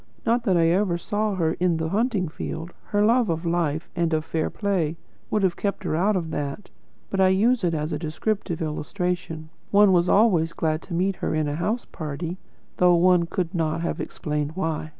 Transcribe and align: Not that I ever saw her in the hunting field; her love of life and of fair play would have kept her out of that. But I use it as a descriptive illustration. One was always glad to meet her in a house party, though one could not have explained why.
Not 0.25 0.45
that 0.45 0.57
I 0.57 0.69
ever 0.69 0.97
saw 0.97 1.35
her 1.35 1.53
in 1.59 1.77
the 1.77 1.89
hunting 1.89 2.27
field; 2.27 2.73
her 2.85 3.05
love 3.05 3.29
of 3.29 3.45
life 3.45 3.87
and 3.95 4.11
of 4.15 4.25
fair 4.25 4.49
play 4.49 4.97
would 5.29 5.43
have 5.43 5.55
kept 5.55 5.83
her 5.83 5.95
out 5.95 6.15
of 6.15 6.31
that. 6.31 6.71
But 7.11 7.21
I 7.21 7.27
use 7.27 7.63
it 7.63 7.75
as 7.75 7.93
a 7.93 7.99
descriptive 7.99 8.63
illustration. 8.63 9.49
One 9.69 9.91
was 9.93 10.09
always 10.09 10.53
glad 10.53 10.81
to 10.83 10.95
meet 10.95 11.17
her 11.17 11.35
in 11.35 11.47
a 11.47 11.53
house 11.55 11.85
party, 11.85 12.39
though 12.77 12.95
one 12.95 13.27
could 13.27 13.53
not 13.53 13.81
have 13.81 13.99
explained 14.01 14.53
why. 14.55 14.89